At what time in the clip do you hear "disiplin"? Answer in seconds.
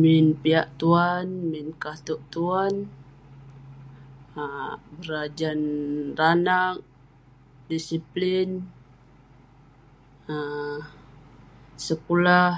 7.68-8.48